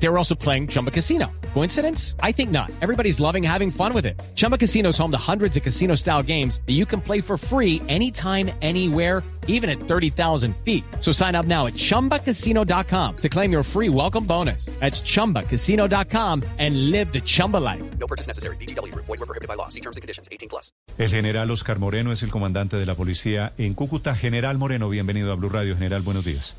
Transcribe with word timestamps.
They 0.00 0.08
were 0.08 0.18
also 0.18 0.34
playing 0.34 0.68
Chumba 0.68 0.90
Casino. 0.90 1.26
Coincidence? 1.54 2.14
I 2.22 2.32
think 2.32 2.50
not. 2.50 2.70
Everybody's 2.80 3.18
loving 3.20 3.42
having 3.42 3.70
fun 3.70 3.92
with 3.92 4.06
it. 4.06 4.20
Chumba 4.36 4.56
Casino 4.56 4.90
is 4.90 4.98
home 4.98 5.10
to 5.10 5.18
hundreds 5.18 5.56
of 5.56 5.62
casino 5.62 5.96
style 5.96 6.22
games 6.22 6.60
that 6.66 6.74
you 6.74 6.86
can 6.86 7.00
play 7.00 7.20
for 7.20 7.36
free 7.36 7.82
anytime, 7.88 8.50
anywhere, 8.62 9.24
even 9.48 9.68
at 9.68 9.80
30,000 9.80 10.54
feet. 10.64 10.84
So 11.00 11.10
sign 11.10 11.34
up 11.34 11.46
now 11.46 11.66
at 11.66 11.74
chumbacasino.com 11.74 13.16
to 13.16 13.28
claim 13.28 13.50
your 13.50 13.64
free 13.64 13.88
welcome 13.88 14.24
bonus. 14.24 14.66
That's 14.78 15.02
chumbacasino.com 15.02 16.44
and 16.58 16.90
live 16.90 17.12
the 17.12 17.20
Chumba 17.20 17.56
life. 17.56 17.82
No 17.98 18.06
purchase 18.06 18.28
necessary. 18.28 18.56
BGW. 18.56 18.94
Void 18.94 19.08
were 19.08 19.26
prohibited 19.26 19.48
by 19.48 19.54
law. 19.54 19.68
See 19.68 19.80
terms 19.80 19.96
and 19.96 20.02
conditions. 20.02 20.28
18 20.30 20.48
plus. 20.48 20.70
El 20.96 21.08
general 21.08 21.50
Oscar 21.50 21.78
Moreno 21.78 22.12
es 22.12 22.22
el 22.22 22.30
comandante 22.30 22.76
de 22.76 22.86
la 22.86 22.94
policía 22.94 23.52
en 23.56 23.74
Cúcuta. 23.74 24.14
General 24.14 24.58
Moreno, 24.58 24.88
bienvenido 24.88 25.32
a 25.32 25.34
Blue 25.34 25.48
Radio. 25.48 25.76
General, 25.76 26.02
buenos 26.02 26.24
días. 26.24 26.56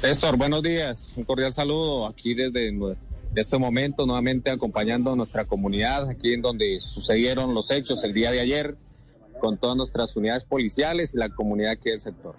Néstor, 0.00 0.36
buenos 0.36 0.62
días. 0.62 1.14
Un 1.16 1.24
cordial 1.24 1.52
saludo 1.52 2.06
aquí 2.06 2.32
desde 2.32 2.72
este 3.34 3.58
momento, 3.58 4.06
nuevamente 4.06 4.48
acompañando 4.48 5.12
a 5.12 5.16
nuestra 5.16 5.44
comunidad, 5.44 6.08
aquí 6.08 6.34
en 6.34 6.40
donde 6.40 6.78
sucedieron 6.78 7.52
los 7.52 7.72
hechos 7.72 8.04
el 8.04 8.14
día 8.14 8.30
de 8.30 8.38
ayer, 8.38 8.76
con 9.40 9.58
todas 9.58 9.76
nuestras 9.76 10.16
unidades 10.16 10.44
policiales 10.44 11.14
y 11.14 11.18
la 11.18 11.28
comunidad 11.30 11.72
aquí 11.72 11.90
del 11.90 12.00
sector. 12.00 12.36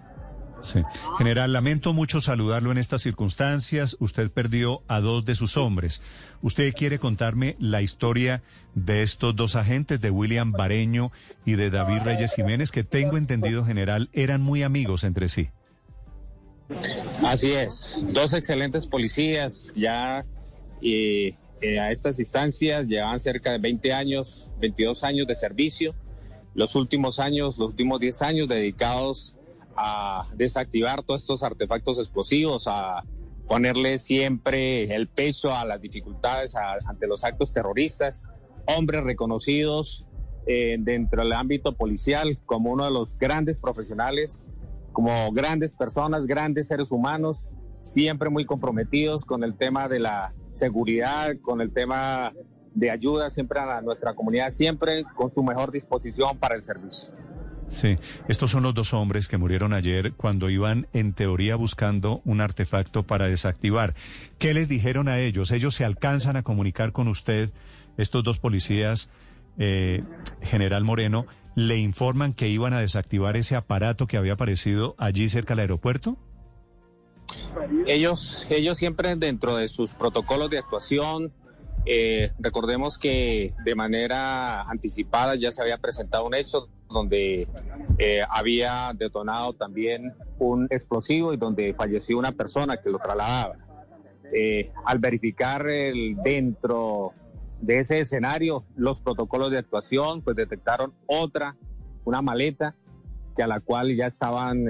Sí. 0.62 0.84
General, 1.18 1.52
lamento 1.52 1.92
mucho 1.92 2.22
saludarlo 2.22 2.72
en 2.72 2.78
estas 2.78 3.02
circunstancias. 3.02 3.98
Usted 4.00 4.32
perdió 4.32 4.82
a 4.88 5.02
dos 5.02 5.26
de 5.26 5.36
sus 5.36 5.58
hombres. 5.58 6.02
¿Usted 6.42 6.74
quiere 6.74 6.98
contarme 6.98 7.58
la 7.60 7.82
historia 7.82 8.42
de 8.74 9.04
estos 9.04 9.36
dos 9.36 9.58
agentes, 9.58 10.00
de 10.00 10.12
William 10.12 10.54
Bareño 10.54 11.12
y 11.46 11.56
de 11.56 11.70
David 11.70 12.04
Reyes 12.04 12.34
Jiménez, 12.36 12.72
que 12.72 12.86
tengo 12.86 13.18
entendido, 13.18 13.66
general, 13.66 14.10
eran 14.14 14.40
muy 14.40 14.64
amigos 14.64 15.04
entre 15.04 15.28
sí? 15.28 15.50
Así 17.24 17.52
es, 17.52 17.98
dos 18.14 18.34
excelentes 18.34 18.86
policías 18.86 19.74
ya 19.76 20.26
eh, 20.82 21.36
eh, 21.62 21.80
a 21.80 21.92
estas 21.92 22.20
instancias 22.20 22.88
llevaban 22.88 23.20
cerca 23.20 23.52
de 23.52 23.58
20 23.58 23.92
años, 23.92 24.50
22 24.60 25.04
años 25.04 25.28
de 25.28 25.36
servicio. 25.36 25.94
Los 26.54 26.76
últimos 26.76 27.20
años, 27.20 27.58
los 27.58 27.70
últimos 27.70 28.00
10 28.00 28.22
años 28.22 28.48
dedicados 28.48 29.36
a 29.76 30.28
desactivar 30.36 31.04
todos 31.04 31.22
estos 31.22 31.44
artefactos 31.44 31.98
explosivos, 32.00 32.68
a 32.68 33.04
ponerle 33.48 33.98
siempre 33.98 34.84
el 34.94 35.08
peso 35.08 35.54
a 35.54 35.66
las 35.66 35.82
dificultades 35.82 36.56
ante 36.56 37.08
los 37.08 37.24
actos 37.24 37.52
terroristas, 37.52 38.28
hombres 38.66 39.04
reconocidos 39.04 40.06
eh, 40.46 40.78
dentro 40.80 41.24
del 41.24 41.34
ámbito 41.34 41.74
policial 41.74 42.40
como 42.46 42.72
uno 42.72 42.86
de 42.86 42.92
los 42.92 43.18
grandes 43.18 43.60
profesionales, 43.60 44.48
como 44.92 45.32
grandes 45.32 45.74
personas, 45.74 46.26
grandes 46.26 46.68
seres 46.68 46.92
humanos, 46.92 47.52
siempre 47.84 48.30
muy 48.30 48.46
comprometidos 48.46 49.26
con 49.26 49.44
el 49.44 49.56
tema 49.56 49.88
de 49.88 50.00
la 50.00 50.34
seguridad, 50.54 51.32
con 51.42 51.62
el 51.62 51.72
tema 51.72 52.34
de 52.74 52.92
ayuda 52.92 53.30
siempre 53.30 53.60
a 53.60 53.82
nuestra 53.82 54.14
comunidad, 54.14 54.50
siempre 54.52 55.04
con 55.16 55.32
su 55.32 55.44
mejor 55.44 55.72
disposición 55.72 56.38
para 56.38 56.56
el 56.56 56.64
servicio. 56.64 57.14
Sí, 57.70 57.98
estos 58.28 58.50
son 58.50 58.64
los 58.64 58.74
dos 58.74 58.94
hombres 58.94 59.28
que 59.28 59.38
murieron 59.38 59.74
ayer 59.74 60.14
cuando 60.14 60.50
iban 60.50 60.88
en 60.92 61.14
teoría 61.14 61.56
buscando 61.56 62.22
un 62.26 62.42
artefacto 62.42 63.04
para 63.04 63.28
desactivar. 63.28 63.94
¿Qué 64.40 64.56
les 64.56 64.68
dijeron 64.68 65.08
a 65.08 65.20
ellos? 65.20 65.52
¿Ellos 65.52 65.76
se 65.76 65.86
alcanzan 65.86 66.36
a 66.36 66.42
comunicar 66.42 66.92
con 66.94 67.08
usted, 67.08 67.52
estos 67.98 68.24
dos 68.24 68.40
policías, 68.40 69.10
eh, 69.60 70.04
General 70.42 70.84
Moreno, 70.84 71.28
le 71.68 71.78
informan 71.78 72.34
que 72.34 72.48
iban 72.48 72.74
a 72.74 72.80
desactivar 72.80 73.36
ese 73.36 73.56
aparato 73.56 74.08
que 74.08 74.18
había 74.18 74.34
aparecido 74.34 74.96
allí 74.98 75.28
cerca 75.30 75.54
del 75.54 75.62
aeropuerto? 75.62 76.18
Ellos, 77.86 78.48
ellos 78.50 78.78
siempre 78.78 79.16
dentro 79.16 79.56
de 79.56 79.68
sus 79.68 79.94
protocolos 79.94 80.50
de 80.50 80.58
actuación, 80.58 81.34
eh, 81.86 82.32
recordemos 82.40 82.98
que 82.98 83.54
de 83.64 83.76
manera 83.76 84.62
anticipada 84.64 85.36
ya 85.36 85.52
se 85.52 85.62
había 85.62 85.78
presentado 85.78 86.26
un 86.26 86.34
hecho 86.34 86.70
donde 86.90 87.48
eh, 87.98 88.22
había 88.30 88.92
detonado 88.96 89.54
también 89.54 90.14
un 90.40 90.68
explosivo 90.70 91.34
y 91.34 91.38
donde 91.38 91.74
falleció 91.74 92.18
una 92.18 92.32
persona 92.32 92.78
que 92.78 92.90
lo 92.90 93.00
trasladaba. 93.00 93.56
Eh, 94.34 94.72
al 94.86 95.00
verificar 95.00 95.68
el, 95.68 96.16
dentro 96.24 97.14
de 97.62 97.80
ese 97.80 98.00
escenario 98.00 98.64
los 98.76 99.00
protocolos 99.00 99.52
de 99.52 99.58
actuación, 99.58 100.22
pues 100.22 100.36
detectaron 100.36 100.94
otra, 101.08 101.56
una 102.06 102.22
maleta, 102.22 102.76
que 103.36 103.44
a 103.44 103.48
la 103.48 103.60
cual 103.60 103.96
ya 103.96 104.08
estaban 104.08 104.66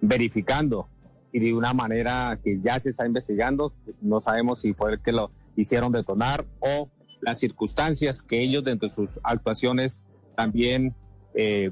verificando 0.00 0.88
y 1.32 1.40
de 1.40 1.54
una 1.54 1.74
manera 1.74 2.38
que 2.42 2.60
ya 2.60 2.78
se 2.80 2.90
está 2.90 3.06
investigando. 3.06 3.72
No 4.00 4.20
sabemos 4.20 4.60
si 4.60 4.72
fue 4.72 4.92
el 4.92 5.00
que 5.00 5.12
lo 5.12 5.30
hicieron 5.56 5.92
detonar 5.92 6.46
o 6.60 6.90
las 7.20 7.38
circunstancias 7.38 8.22
que 8.22 8.42
ellos 8.42 8.64
dentro 8.64 8.88
de 8.88 8.94
sus 8.94 9.20
actuaciones 9.22 10.04
también 10.36 10.94
eh, 11.34 11.70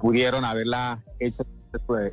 pudieron 0.00 0.44
haberla 0.44 1.04
hecho 1.18 1.44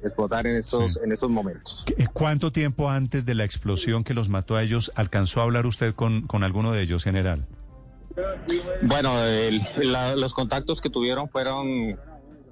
explotar 0.04 0.46
en 0.46 0.58
esos, 0.58 1.00
en 1.04 1.12
esos 1.12 1.30
momentos. 1.30 1.86
¿Cuánto 2.14 2.52
tiempo 2.52 2.90
antes 2.90 3.26
de 3.26 3.34
la 3.34 3.44
explosión 3.44 4.04
que 4.04 4.14
los 4.14 4.30
mató 4.30 4.56
a 4.56 4.62
ellos 4.62 4.92
alcanzó 4.94 5.42
a 5.42 5.44
hablar 5.44 5.66
usted 5.66 5.96
con, 5.96 6.28
con 6.28 6.44
alguno 6.44 6.72
de 6.72 6.84
ellos, 6.84 7.04
general? 7.04 7.48
Bueno, 8.82 9.14
los 10.16 10.34
contactos 10.34 10.82
que 10.82 10.90
tuvieron 10.90 11.30
fueron 11.30 12.00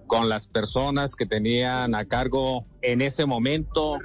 con 0.07 0.29
las 0.29 0.47
personas 0.47 1.15
que 1.15 1.25
tenían 1.25 1.95
a 1.95 2.05
cargo 2.05 2.65
en 2.81 3.01
ese 3.01 3.25
momento 3.25 3.97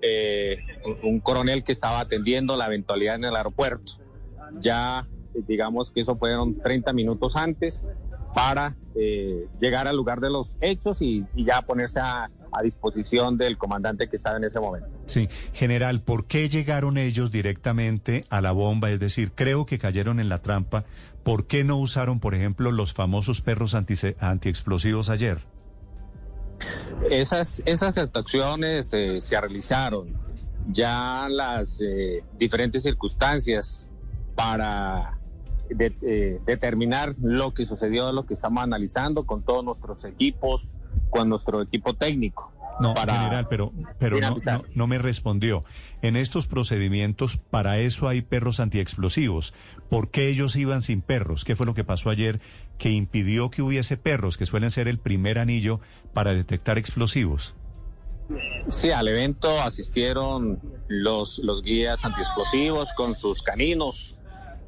eh, 0.00 0.58
un 1.02 1.20
coronel 1.20 1.62
que 1.62 1.72
estaba 1.72 2.00
atendiendo 2.00 2.56
la 2.56 2.66
eventualidad 2.66 3.16
en 3.16 3.24
el 3.24 3.36
aeropuerto. 3.36 3.92
Ya, 4.58 5.06
digamos 5.46 5.90
que 5.90 6.00
eso 6.00 6.16
fueron 6.16 6.58
30 6.58 6.92
minutos 6.92 7.36
antes 7.36 7.86
para 8.34 8.76
eh, 8.94 9.46
llegar 9.60 9.86
al 9.86 9.96
lugar 9.96 10.20
de 10.20 10.30
los 10.30 10.56
hechos 10.60 11.00
y, 11.02 11.24
ya 11.36 11.62
ponerse 11.62 12.00
a, 12.00 12.30
a, 12.52 12.62
disposición 12.62 13.36
del 13.36 13.58
comandante 13.58 14.08
que 14.08 14.16
estaba 14.16 14.36
en 14.36 14.44
ese 14.44 14.60
momento. 14.60 14.88
Sí, 15.06 15.28
general, 15.52 16.02
¿por 16.02 16.26
qué 16.26 16.48
llegaron 16.48 16.98
ellos 16.98 17.30
directamente 17.30 18.24
a 18.30 18.40
la 18.40 18.52
bomba? 18.52 18.90
Es 18.90 19.00
decir, 19.00 19.32
creo 19.34 19.66
que 19.66 19.78
cayeron 19.78 20.20
en 20.20 20.28
la 20.28 20.42
trampa. 20.42 20.84
¿Por 21.22 21.46
qué 21.46 21.64
no 21.64 21.76
usaron, 21.76 22.20
por 22.20 22.34
ejemplo, 22.34 22.72
los 22.72 22.92
famosos 22.92 23.40
perros 23.40 23.74
anti, 23.74 23.94
antiexplosivos 24.18 25.10
ayer? 25.10 25.38
Esas, 27.10 27.62
esas 27.66 27.96
actuaciones 27.96 28.92
eh, 28.92 29.20
se 29.20 29.40
realizaron 29.40 30.16
ya 30.68 31.26
las 31.28 31.80
eh, 31.80 32.22
diferentes 32.38 32.82
circunstancias 32.84 33.88
para 34.34 35.18
eh, 35.78 36.40
determinar 36.44 37.14
lo 37.20 37.54
que 37.54 37.64
sucedió, 37.64 38.12
lo 38.12 38.26
que 38.26 38.34
estamos 38.34 38.62
analizando 38.62 39.24
con 39.24 39.42
todos 39.42 39.64
nuestros 39.64 40.04
equipos, 40.04 40.74
con 41.12 41.28
nuestro 41.28 41.60
equipo 41.60 41.92
técnico. 41.92 42.50
No, 42.80 42.94
general, 42.96 43.46
pero, 43.48 43.70
pero 43.98 44.18
no, 44.18 44.34
no, 44.74 44.86
me 44.86 44.96
respondió. 44.96 45.62
En 46.00 46.16
estos 46.16 46.46
procedimientos, 46.46 47.36
para 47.36 47.78
eso 47.78 48.08
hay 48.08 48.22
perros 48.22 48.60
antiexplosivos. 48.60 49.52
¿Por 49.90 50.10
qué 50.10 50.28
ellos 50.28 50.56
iban 50.56 50.80
sin 50.80 51.02
perros? 51.02 51.44
¿Qué 51.44 51.54
fue 51.54 51.66
lo 51.66 51.74
que 51.74 51.84
pasó 51.84 52.08
ayer 52.08 52.40
que 52.78 52.90
impidió 52.90 53.50
que 53.50 53.60
hubiese 53.60 53.98
perros, 53.98 54.38
que 54.38 54.46
suelen 54.46 54.70
ser 54.70 54.88
el 54.88 54.98
primer 54.98 55.38
anillo 55.38 55.80
para 56.14 56.32
detectar 56.34 56.78
explosivos? 56.78 57.54
Sí, 58.68 58.90
al 58.90 59.06
evento 59.06 59.60
asistieron 59.60 60.58
los, 60.88 61.38
los 61.40 61.62
guías 61.62 62.04
antiexplosivos 62.06 62.94
con 62.94 63.14
sus 63.16 63.42
caninos 63.42 64.18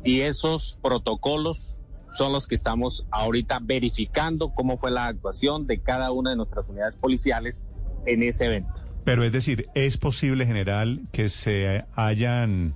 y 0.04 0.21
esos 0.21 0.78
protocolos 0.83 1.78
son 2.16 2.32
los 2.32 2.47
que 2.47 2.54
estamos 2.54 3.06
ahorita 3.10 3.58
verificando 3.62 4.50
cómo 4.54 4.76
fue 4.76 4.91
la 4.91 5.06
actuación 5.06 5.66
de 5.66 5.80
cada 5.80 6.10
una 6.12 6.30
de 6.30 6.36
nuestras 6.36 6.68
unidades 6.68 6.97
policiales 6.97 7.62
en 8.06 8.22
ese 8.22 8.47
evento. 8.47 8.72
Pero 9.04 9.24
es 9.24 9.33
decir, 9.33 9.68
¿es 9.74 9.98
posible, 9.98 10.47
general, 10.47 11.03
que 11.12 11.28
se 11.28 11.84
hayan, 11.94 12.74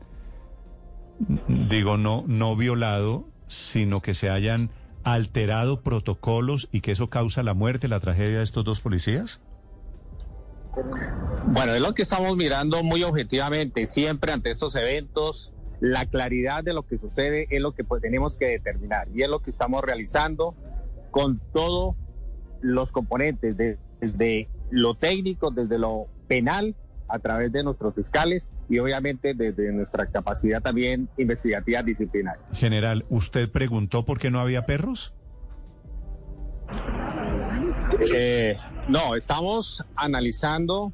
digo, 1.48 1.96
no, 1.96 2.24
no 2.26 2.54
violado, 2.56 3.28
sino 3.46 4.02
que 4.02 4.12
se 4.12 4.28
hayan 4.28 4.70
alterado 5.04 5.80
protocolos 5.80 6.68
y 6.70 6.82
que 6.82 6.90
eso 6.90 7.08
causa 7.08 7.42
la 7.42 7.54
muerte, 7.54 7.88
la 7.88 8.00
tragedia 8.00 8.38
de 8.38 8.44
estos 8.44 8.64
dos 8.64 8.80
policías? 8.80 9.40
Bueno, 11.46 11.72
es 11.72 11.80
lo 11.80 11.94
que 11.94 12.02
estamos 12.02 12.36
mirando 12.36 12.82
muy 12.82 13.02
objetivamente 13.02 13.86
siempre 13.86 14.32
ante 14.32 14.50
estos 14.50 14.76
eventos. 14.76 15.52
La 15.80 16.06
claridad 16.06 16.64
de 16.64 16.74
lo 16.74 16.84
que 16.84 16.98
sucede 16.98 17.46
es 17.50 17.60
lo 17.60 17.72
que 17.72 17.84
pues, 17.84 18.02
tenemos 18.02 18.36
que 18.36 18.46
determinar 18.46 19.08
y 19.14 19.22
es 19.22 19.28
lo 19.28 19.40
que 19.40 19.50
estamos 19.50 19.82
realizando 19.82 20.54
con 21.10 21.40
todos 21.52 21.94
los 22.60 22.90
componentes, 22.90 23.56
desde 23.56 24.48
lo 24.70 24.94
técnico, 24.94 25.50
desde 25.50 25.78
lo 25.78 26.06
penal, 26.26 26.74
a 27.08 27.18
través 27.18 27.50
de 27.52 27.62
nuestros 27.62 27.94
fiscales 27.94 28.52
y 28.68 28.78
obviamente 28.78 29.32
desde 29.34 29.72
nuestra 29.72 30.06
capacidad 30.06 30.60
también 30.60 31.08
investigativa 31.16 31.82
disciplinaria. 31.82 32.44
General, 32.52 33.04
¿usted 33.08 33.50
preguntó 33.50 34.04
por 34.04 34.18
qué 34.18 34.30
no 34.30 34.40
había 34.40 34.66
perros? 34.66 35.14
Eh, 38.14 38.56
no, 38.88 39.14
estamos 39.14 39.84
analizando 39.96 40.92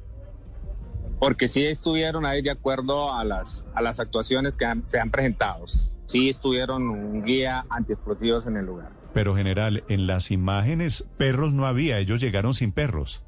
porque 1.25 1.47
sí 1.47 1.65
estuvieron 1.65 2.23
ahí 2.23 2.43
de 2.43 2.51
acuerdo 2.51 3.11
a 3.11 3.23
las, 3.23 3.65
a 3.73 3.81
las 3.81 3.99
actuaciones 3.99 4.55
que 4.55 4.63
han- 4.65 4.87
se 4.87 4.99
han 4.99 5.09
presentado. 5.09 5.65
Sí 6.05 6.29
estuvieron 6.29 6.87
un 6.87 7.23
guía 7.25 7.65
antiexplosivos 7.67 8.45
en 8.45 8.57
el 8.57 8.65
lugar. 8.67 8.91
Pero 9.11 9.35
general, 9.35 9.83
en 9.87 10.05
las 10.05 10.29
imágenes 10.29 11.03
perros 11.17 11.51
no 11.51 11.65
había, 11.65 11.97
ellos 11.97 12.21
llegaron 12.21 12.53
sin 12.53 12.71
perros. 12.71 13.23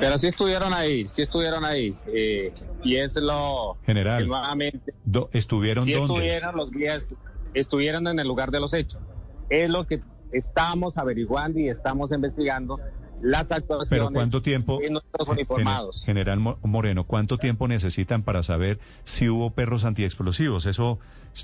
Pero 0.00 0.16
sí 0.16 0.28
estuvieron 0.28 0.72
ahí, 0.72 1.06
sí 1.08 1.20
estuvieron 1.20 1.66
ahí. 1.66 1.94
eh, 2.06 2.54
y 2.82 2.96
es 2.96 3.14
lo 3.16 3.76
General. 3.84 4.26
nuevamente 4.26 4.94
Do- 5.04 5.28
¿Estuvieron 5.34 5.84
sí 5.84 5.92
dónde? 5.92 6.14
estuvieron 6.14 6.56
los 6.56 6.70
guías, 6.70 7.14
estuvieron 7.52 8.06
en 8.08 8.18
el 8.18 8.26
lugar 8.26 8.50
de 8.50 8.60
los 8.60 8.72
hechos. 8.72 9.02
Es 9.50 9.68
lo 9.68 9.86
que 9.86 10.00
estamos 10.32 10.96
averiguando 10.96 11.58
y 11.58 11.68
estamos 11.68 12.10
investigando 12.12 12.80
las 13.22 13.50
actuaciones 13.50 13.88
Pero 13.90 14.10
¿cuánto 14.10 14.42
tiempo? 14.42 14.78
de 14.80 14.90
nuestros 14.90 15.28
uniformados. 15.28 16.04
General 16.04 16.38
Mo- 16.38 16.58
Moreno, 16.62 17.04
¿cuánto 17.04 17.38
tiempo 17.38 17.66
necesitan 17.68 18.22
para 18.22 18.42
saber 18.42 18.78
si 19.04 19.28
hubo 19.28 19.50
perros 19.50 19.84
antiexplosivos? 19.84 20.66
¿Eso 20.66 20.98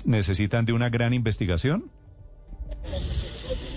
necesitan 0.05 0.65
de 0.65 0.73
una 0.73 0.89
gran 0.89 1.13
investigación? 1.13 1.89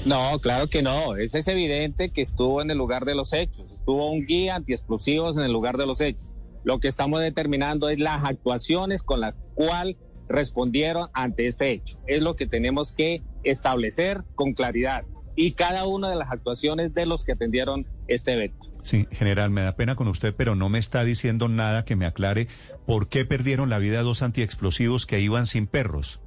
No, 0.06 0.38
claro 0.40 0.68
que 0.68 0.82
no. 0.82 1.16
Ese 1.16 1.38
es 1.38 1.48
evidente 1.48 2.10
que 2.10 2.22
estuvo 2.22 2.62
en 2.62 2.70
el 2.70 2.78
lugar 2.78 3.04
de 3.04 3.14
los 3.14 3.32
hechos. 3.32 3.66
Estuvo 3.72 4.10
un 4.10 4.24
guía 4.26 4.54
antiexplosivos 4.56 5.36
en 5.36 5.42
el 5.42 5.52
lugar 5.52 5.76
de 5.76 5.86
los 5.86 6.00
hechos. 6.00 6.28
Lo 6.64 6.80
que 6.80 6.88
estamos 6.88 7.20
determinando 7.20 7.88
es 7.88 7.98
las 7.98 8.24
actuaciones 8.24 9.02
con 9.02 9.20
las 9.20 9.34
cuales 9.54 9.96
respondieron 10.28 11.08
ante 11.14 11.46
este 11.46 11.70
hecho. 11.70 11.98
Es 12.06 12.20
lo 12.22 12.36
que 12.36 12.46
tenemos 12.46 12.92
que 12.94 13.22
establecer 13.44 14.22
con 14.34 14.52
claridad. 14.52 15.04
Y 15.40 15.52
cada 15.52 15.86
una 15.86 16.10
de 16.10 16.16
las 16.16 16.32
actuaciones 16.32 16.92
de 16.94 17.06
los 17.06 17.24
que 17.24 17.30
atendieron 17.30 17.86
este 18.08 18.32
evento. 18.32 18.66
Sí, 18.82 19.06
general, 19.12 19.50
me 19.50 19.62
da 19.62 19.76
pena 19.76 19.94
con 19.94 20.08
usted, 20.08 20.34
pero 20.36 20.56
no 20.56 20.68
me 20.68 20.80
está 20.80 21.04
diciendo 21.04 21.46
nada 21.46 21.84
que 21.84 21.94
me 21.94 22.06
aclare 22.06 22.48
por 22.86 23.08
qué 23.08 23.24
perdieron 23.24 23.70
la 23.70 23.78
vida 23.78 24.02
dos 24.02 24.22
antiexplosivos 24.22 25.06
que 25.06 25.20
iban 25.20 25.46
sin 25.46 25.68
perros. 25.68 26.20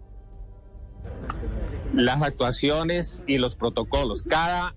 las 1.93 2.21
actuaciones 2.21 3.25
y 3.27 3.37
los 3.37 3.57
protocolos. 3.57 4.23
Cada 4.23 4.75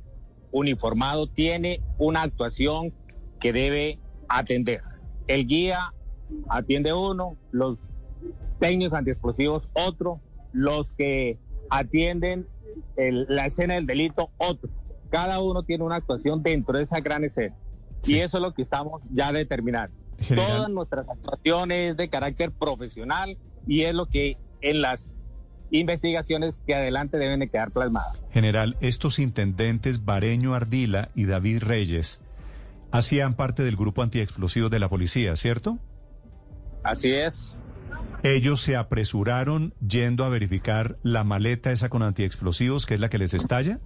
uniformado 0.50 1.28
tiene 1.28 1.81
una 1.98 2.22
actuación 2.22 2.92
que 3.38 3.52
debe 3.52 4.00
atender. 4.28 4.82
El 5.28 5.46
guía 5.46 5.94
atiende 6.48 6.92
uno, 6.92 7.36
los 7.52 7.78
técnicos 8.58 8.98
antiexplosivos 8.98 9.69
otro, 9.75 10.20
los 10.52 10.92
que 10.92 11.38
atienden 11.70 12.48
el- 12.97 13.26
la 13.29 13.47
escena 13.47 13.75
del 13.75 13.87
delito 13.87 14.31
otro. 14.38 14.71
Cada 15.11 15.41
uno 15.41 15.62
tiene 15.62 15.85
una 15.85 15.97
actuación 15.97 16.43
dentro 16.43 16.79
de 16.79 16.85
esa 16.85 17.00
gran 17.00 17.25
escena. 17.25 17.55
Y 18.06 18.17
eso 18.17 18.38
es 18.38 18.43
lo 18.43 18.53
que 18.53 18.62
estamos 18.62 19.03
ya 19.12 19.32
determinando. 19.32 19.97
General. 20.19 20.47
Todas 20.49 20.71
nuestras 20.71 21.09
actuaciones 21.09 21.97
de 21.97 22.09
carácter 22.09 22.53
profesional 22.53 23.37
y 23.67 23.82
es 23.82 23.94
lo 23.94 24.06
que 24.06 24.37
en 24.61 24.82
las 24.82 25.12
investigaciones 25.71 26.59
que 26.67 26.75
adelante 26.75 27.17
deben 27.19 27.41
de 27.41 27.49
quedar 27.49 27.71
plasmadas. 27.71 28.19
General, 28.31 28.77
estos 28.81 29.19
intendentes 29.19 30.05
Bareño 30.05 30.55
Ardila 30.55 31.11
y 31.15 31.25
David 31.25 31.62
Reyes 31.62 32.20
hacían 32.93 33.35
parte 33.35 33.62
del 33.65 33.77
grupo 33.77 34.03
antiexplosivos 34.03 34.70
de 34.70 34.79
la 34.79 34.88
policía, 34.88 35.35
¿cierto? 35.37 35.79
Así 36.82 37.12
es. 37.12 37.56
Ellos 38.25 38.62
se 38.62 38.75
apresuraron 38.75 39.75
yendo 39.87 40.25
a 40.25 40.31
verificar 40.31 40.97
la 41.03 41.25
maleta 41.25 41.73
esa 41.73 41.91
con 41.91 42.03
antiexplosivos, 42.03 42.87
que 42.87 42.94
es 42.94 43.00
la 43.00 43.11
que 43.11 43.19
les 43.19 43.35
estalla. 43.35 43.81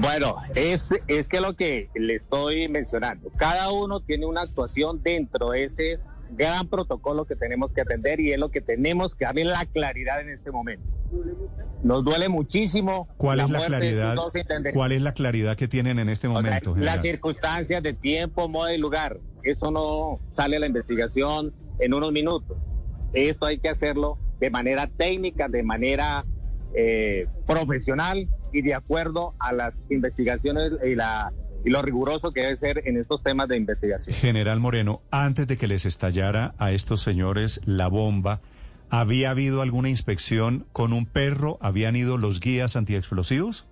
Bueno, 0.00 0.36
es, 0.54 0.94
es 1.08 1.28
que 1.28 1.40
lo 1.42 1.54
que 1.54 1.90
le 1.94 2.14
estoy 2.14 2.68
mencionando, 2.68 3.30
cada 3.36 3.70
uno 3.70 4.00
tiene 4.00 4.24
una 4.24 4.42
actuación 4.42 5.02
dentro 5.02 5.50
de 5.50 5.64
ese 5.64 5.98
gran 6.30 6.68
protocolo 6.68 7.24
que 7.26 7.36
tenemos 7.36 7.70
que 7.70 7.82
atender 7.82 8.18
y 8.18 8.32
es 8.32 8.38
lo 8.38 8.50
que 8.50 8.60
tenemos 8.62 9.14
que 9.14 9.26
darle 9.26 9.44
la 9.44 9.64
claridad 9.66 10.20
en 10.22 10.30
este 10.30 10.50
momento. 10.50 10.86
Nos 11.82 12.02
duele 12.02 12.28
muchísimo. 12.28 13.08
¿Cuál 13.16 13.40
es 13.40 13.50
la 13.50 13.66
claridad? 13.66 14.16
¿Cuál 14.72 14.92
es 14.92 15.02
la 15.02 15.12
claridad 15.12 15.56
que 15.56 15.68
tienen 15.68 15.98
en 15.98 16.08
este 16.08 16.26
O 16.28 16.32
sea, 16.32 16.40
momento? 16.40 16.74
general? 16.74 16.94
las 16.94 17.02
circunstancias 17.02 17.82
de 17.82 17.92
tiempo, 17.92 18.48
modo 18.48 18.70
y 18.70 18.78
lugar. 18.78 19.18
Eso 19.46 19.70
no 19.70 20.18
sale 20.30 20.56
a 20.56 20.60
la 20.60 20.66
investigación 20.66 21.54
en 21.78 21.94
unos 21.94 22.10
minutos. 22.12 22.58
Esto 23.12 23.46
hay 23.46 23.58
que 23.58 23.68
hacerlo 23.68 24.18
de 24.40 24.50
manera 24.50 24.88
técnica, 24.88 25.48
de 25.48 25.62
manera 25.62 26.24
eh, 26.74 27.28
profesional 27.46 28.28
y 28.52 28.62
de 28.62 28.74
acuerdo 28.74 29.34
a 29.38 29.52
las 29.52 29.86
investigaciones 29.88 30.72
y, 30.84 30.96
la, 30.96 31.32
y 31.64 31.70
lo 31.70 31.80
riguroso 31.80 32.32
que 32.32 32.40
debe 32.40 32.56
ser 32.56 32.82
en 32.86 32.96
estos 32.96 33.22
temas 33.22 33.46
de 33.46 33.56
investigación. 33.56 34.16
General 34.16 34.58
Moreno, 34.58 35.00
antes 35.12 35.46
de 35.46 35.56
que 35.56 35.68
les 35.68 35.86
estallara 35.86 36.54
a 36.58 36.72
estos 36.72 37.00
señores 37.00 37.60
la 37.66 37.86
bomba, 37.86 38.40
¿había 38.90 39.30
habido 39.30 39.62
alguna 39.62 39.88
inspección 39.90 40.66
con 40.72 40.92
un 40.92 41.06
perro? 41.06 41.56
¿Habían 41.60 41.94
ido 41.94 42.18
los 42.18 42.40
guías 42.40 42.74
antiexplosivos? 42.74 43.68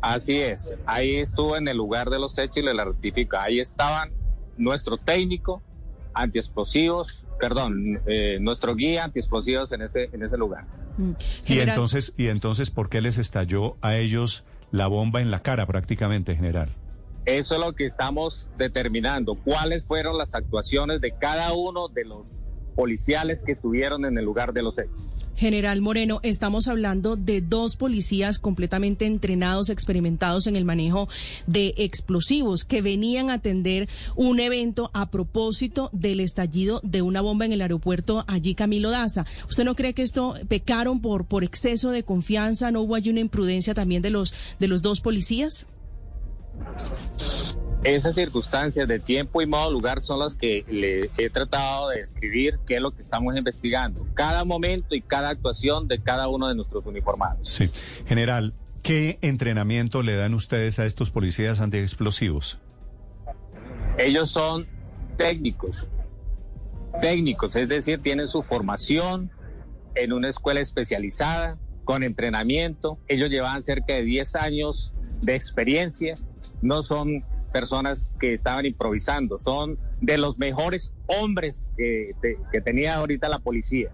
Así 0.00 0.36
es, 0.36 0.74
ahí 0.86 1.16
estuvo 1.16 1.56
en 1.56 1.66
el 1.66 1.76
lugar 1.76 2.08
de 2.08 2.20
los 2.20 2.38
hechos 2.38 2.58
y 2.58 2.62
le 2.62 2.72
la 2.72 2.84
rectifica. 2.84 3.42
Ahí 3.42 3.60
estaban 3.60 4.12
nuestro 4.56 4.98
técnico 4.98 5.62
antiexplosivos, 6.14 7.24
perdón, 7.38 8.00
eh, 8.06 8.38
nuestro 8.40 8.74
guía 8.74 9.04
antiexplosivos 9.04 9.72
en 9.72 9.82
ese, 9.82 10.10
en 10.12 10.22
ese 10.22 10.36
lugar. 10.36 10.66
Mm. 10.98 11.12
Y 11.46 11.58
entonces, 11.60 12.14
y 12.16 12.28
entonces, 12.28 12.70
¿por 12.70 12.88
qué 12.88 13.00
les 13.00 13.18
estalló 13.18 13.76
a 13.80 13.96
ellos 13.96 14.44
la 14.70 14.86
bomba 14.86 15.20
en 15.20 15.30
la 15.30 15.40
cara 15.40 15.66
prácticamente, 15.66 16.34
general? 16.36 16.74
Eso 17.24 17.54
es 17.54 17.60
lo 17.60 17.72
que 17.74 17.84
estamos 17.84 18.46
determinando, 18.58 19.36
cuáles 19.36 19.86
fueron 19.86 20.18
las 20.18 20.34
actuaciones 20.34 21.00
de 21.00 21.12
cada 21.12 21.52
uno 21.52 21.88
de 21.88 22.04
los 22.04 22.26
policiales 22.72 23.42
que 23.44 23.52
estuvieron 23.52 24.04
en 24.04 24.18
el 24.18 24.24
lugar 24.24 24.52
de 24.52 24.62
los 24.62 24.78
hechos. 24.78 25.22
General 25.34 25.80
Moreno, 25.80 26.20
estamos 26.22 26.68
hablando 26.68 27.16
de 27.16 27.40
dos 27.40 27.76
policías 27.76 28.38
completamente 28.38 29.06
entrenados, 29.06 29.70
experimentados 29.70 30.46
en 30.46 30.56
el 30.56 30.64
manejo 30.64 31.08
de 31.46 31.74
explosivos, 31.78 32.64
que 32.64 32.82
venían 32.82 33.30
a 33.30 33.34
atender 33.34 33.88
un 34.14 34.40
evento 34.40 34.90
a 34.92 35.10
propósito 35.10 35.88
del 35.92 36.20
estallido 36.20 36.80
de 36.82 37.02
una 37.02 37.20
bomba 37.22 37.46
en 37.46 37.52
el 37.52 37.62
aeropuerto 37.62 38.24
allí 38.28 38.54
Camilo 38.54 38.90
Daza. 38.90 39.24
¿Usted 39.48 39.64
no 39.64 39.74
cree 39.74 39.94
que 39.94 40.02
esto 40.02 40.34
pecaron 40.48 41.00
por, 41.00 41.24
por 41.24 41.44
exceso 41.44 41.90
de 41.90 42.02
confianza? 42.02 42.70
¿No 42.70 42.82
hubo 42.82 42.94
allí 42.94 43.10
una 43.10 43.20
imprudencia 43.20 43.74
también 43.74 44.02
de 44.02 44.10
los, 44.10 44.34
de 44.60 44.68
los 44.68 44.82
dos 44.82 45.00
policías? 45.00 45.66
Esas 47.84 48.14
circunstancias 48.14 48.86
de 48.86 49.00
tiempo 49.00 49.42
y 49.42 49.46
modo 49.46 49.72
lugar 49.72 50.02
son 50.02 50.20
las 50.20 50.36
que 50.36 50.64
le 50.68 51.10
he 51.18 51.30
tratado 51.30 51.88
de 51.88 51.98
describir 51.98 52.60
qué 52.64 52.76
es 52.76 52.80
lo 52.80 52.92
que 52.92 53.00
estamos 53.00 53.36
investigando. 53.36 54.06
Cada 54.14 54.44
momento 54.44 54.94
y 54.94 55.02
cada 55.02 55.30
actuación 55.30 55.88
de 55.88 56.00
cada 56.00 56.28
uno 56.28 56.46
de 56.46 56.54
nuestros 56.54 56.86
uniformados. 56.86 57.52
Sí. 57.52 57.70
General, 58.06 58.54
¿qué 58.82 59.18
entrenamiento 59.20 60.04
le 60.04 60.14
dan 60.14 60.34
ustedes 60.34 60.78
a 60.78 60.86
estos 60.86 61.10
policías 61.10 61.60
antiexplosivos? 61.60 62.60
Ellos 63.98 64.30
son 64.30 64.68
técnicos, 65.16 65.88
técnicos, 67.00 67.56
es 67.56 67.68
decir, 67.68 68.00
tienen 68.00 68.28
su 68.28 68.44
formación 68.44 69.32
en 69.96 70.12
una 70.12 70.28
escuela 70.28 70.60
especializada, 70.60 71.58
con 71.84 72.04
entrenamiento. 72.04 72.98
Ellos 73.08 73.28
llevaban 73.28 73.64
cerca 73.64 73.94
de 73.94 74.04
10 74.04 74.36
años 74.36 74.92
de 75.20 75.34
experiencia, 75.34 76.16
no 76.62 76.84
son 76.84 77.24
personas 77.52 78.10
que 78.18 78.32
estaban 78.32 78.66
improvisando, 78.66 79.38
son 79.38 79.78
de 80.00 80.18
los 80.18 80.38
mejores 80.38 80.92
hombres 81.06 81.70
que, 81.76 82.12
que 82.50 82.60
tenía 82.60 82.96
ahorita 82.96 83.28
la 83.28 83.38
policía. 83.38 83.92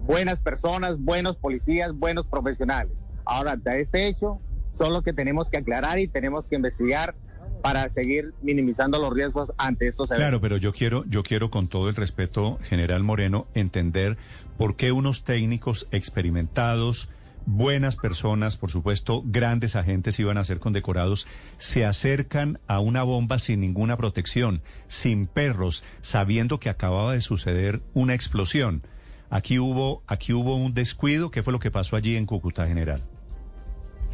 Buenas 0.00 0.40
personas, 0.40 0.98
buenos 0.98 1.36
policías, 1.36 1.92
buenos 1.92 2.26
profesionales. 2.26 2.92
Ahora, 3.26 3.56
de 3.56 3.80
este 3.80 4.08
hecho, 4.08 4.40
son 4.72 4.92
los 4.92 5.02
que 5.02 5.12
tenemos 5.12 5.50
que 5.50 5.58
aclarar 5.58 5.98
y 5.98 6.08
tenemos 6.08 6.48
que 6.48 6.56
investigar 6.56 7.14
para 7.62 7.88
seguir 7.90 8.32
minimizando 8.42 8.98
los 8.98 9.12
riesgos 9.12 9.52
ante 9.58 9.86
estos 9.86 10.10
eventos. 10.10 10.26
Claro, 10.26 10.40
pero 10.40 10.56
yo 10.56 10.72
quiero, 10.72 11.04
yo 11.06 11.22
quiero 11.22 11.50
con 11.50 11.68
todo 11.68 11.88
el 11.88 11.96
respeto, 11.96 12.58
general 12.62 13.02
Moreno, 13.02 13.46
entender 13.54 14.16
por 14.56 14.76
qué 14.76 14.92
unos 14.92 15.24
técnicos 15.24 15.86
experimentados, 15.90 17.10
buenas 17.46 17.96
personas, 17.96 18.56
por 18.56 18.70
supuesto, 18.70 19.22
grandes 19.24 19.76
agentes 19.76 20.18
iban 20.20 20.38
a 20.38 20.44
ser 20.44 20.58
condecorados, 20.60 21.26
se 21.58 21.84
acercan 21.84 22.60
a 22.66 22.80
una 22.80 23.02
bomba 23.02 23.38
sin 23.38 23.60
ninguna 23.60 23.96
protección, 23.96 24.62
sin 24.86 25.26
perros, 25.26 25.84
sabiendo 26.02 26.60
que 26.60 26.68
acababa 26.70 27.12
de 27.14 27.20
suceder 27.20 27.80
una 27.94 28.14
explosión. 28.14 28.82
Aquí 29.30 29.58
hubo, 29.58 30.02
aquí 30.06 30.32
hubo 30.32 30.56
un 30.56 30.74
descuido. 30.74 31.30
¿Qué 31.30 31.42
fue 31.42 31.52
lo 31.52 31.60
que 31.60 31.70
pasó 31.70 31.96
allí 31.96 32.16
en 32.16 32.26
Cúcuta, 32.26 32.66
general? 32.66 33.02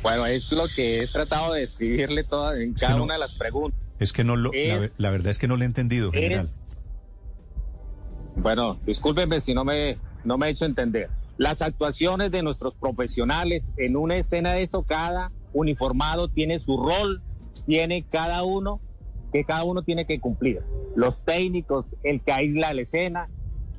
Bueno, 0.03 0.27
es 0.27 0.53
lo 0.53 0.67
que 0.75 1.01
he 1.03 1.07
tratado 1.07 1.55
de 1.55 1.61
describirle 1.61 2.23
toda, 2.23 2.61
en 2.61 2.75
cada 2.75 2.97
no- 2.97 3.05
una 3.05 3.15
de 3.15 3.21
las 3.21 3.35
preguntas. 3.35 3.81
Es 3.99 4.13
que 4.13 4.25
no 4.25 4.37
lo, 4.37 4.53
la, 4.53 4.59
Es- 4.59 4.81
ve- 4.81 4.93
la 4.99 5.11
verdad 5.11 5.31
es 5.31 5.39
que 5.39 5.49
no 5.49 5.57
le 5.57 5.65
he 5.65 5.67
entendido, 5.67 6.13
general. 6.13 6.41
Es, 6.41 6.61
bueno, 8.37 8.79
discúlpeme 8.85 9.41
si 9.41 9.55
no 9.55 9.65
me, 9.65 9.97
no 10.25 10.37
me 10.37 10.47
he 10.49 10.51
hecho 10.51 10.67
entender. 10.67 11.09
Las 11.39 11.63
actuaciones 11.63 12.31
de 12.31 12.43
nuestros 12.43 12.75
profesionales 12.75 13.73
en 13.77 13.97
una 13.97 14.17
escena 14.17 14.53
de 14.53 14.63
eso, 14.63 14.85
cada 14.85 15.33
uniformado 15.53 16.29
tiene 16.29 16.59
su 16.59 16.77
rol, 16.77 17.23
tiene 17.67 18.05
cada 18.05 18.43
uno 18.43 18.81
que 19.33 19.45
cada 19.45 19.65
uno 19.65 19.83
tiene 19.83 20.07
que 20.07 20.21
cumplir. 20.21 20.63
Los 20.95 21.23
técnicos, 21.23 21.87
el 22.03 22.21
que 22.23 22.33
aísla 22.33 22.73
la 22.73 22.83
escena, 22.83 23.29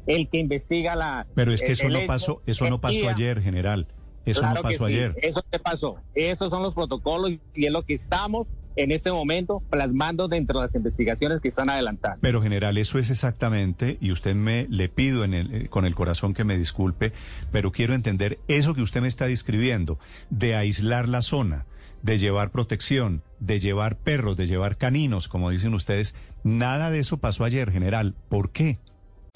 el 0.06 0.30
que 0.30 0.38
investiga 0.38 0.96
la. 0.96 1.26
Pero 1.36 1.54
es 1.54 1.62
que 1.62 1.72
eso 1.72 1.90
no 1.90 1.98
hecho, 1.98 2.08
pasó, 2.08 2.40
eso 2.46 2.70
no 2.70 2.80
pasó 2.80 3.00
día. 3.00 3.12
ayer, 3.12 3.42
general. 3.42 3.88
Eso 4.26 4.42
Claro 4.42 4.56
no 4.56 4.62
que 4.62 4.74
pasó 4.76 4.88
sí, 4.88 4.94
ayer. 4.94 5.16
Eso 5.22 5.44
que 5.50 5.60
pasó. 5.60 5.98
Esos 6.14 6.50
son 6.50 6.62
los 6.62 6.74
protocolos 6.74 7.32
y 7.56 7.66
es 7.66 7.72
lo 7.72 7.84
que 7.84 7.94
estamos 7.94 8.48
en 8.77 8.91
este 8.91 9.12
momento 9.12 9.62
plasmando 9.69 10.27
dentro 10.27 10.60
de 10.60 10.67
las 10.67 10.75
investigaciones 10.75 11.41
que 11.41 11.50
están 11.50 11.69
adelantando. 11.69 12.19
Pero 12.22 12.41
general, 12.41 12.77
eso 12.77 13.00
es 13.00 13.10
exactamente, 13.10 13.98
y 14.00 14.12
usted 14.12 14.36
me 14.36 14.67
le 14.69 14.88
pido 14.88 15.24
en 15.24 15.34
el, 15.34 15.53
eh, 15.53 15.67
con 15.67 15.86
el 15.86 15.96
corazón 15.96 16.34
que 16.34 16.43
me 16.43 16.57
disculpe, 16.57 17.12
pero 17.51 17.72
quiero 17.72 17.93
entender 17.93 18.39
eso 18.48 18.74
que 18.74 18.81
usted 18.81 19.01
me 19.01 19.07
está 19.07 19.27
describiendo, 19.27 20.00
de 20.29 20.55
aislar 20.55 21.10
la 21.10 21.22
zona, 21.22 21.65
de 22.03 22.17
llevar 22.17 22.51
protección, 22.51 23.24
de 23.39 23.60
llevar 23.60 23.98
perros, 23.98 24.38
de 24.38 24.48
llevar 24.48 24.77
caninos, 24.77 25.27
como 25.27 25.50
dicen 25.50 25.74
ustedes, 25.74 26.15
nada 26.43 26.91
de 26.91 27.00
eso 27.00 27.17
pasó 27.17 27.43
ayer, 27.43 27.72
general. 27.72 28.15
¿Por 28.29 28.51
qué? 28.51 28.79